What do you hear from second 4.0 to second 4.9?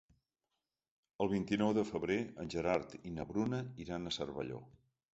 a Cervelló.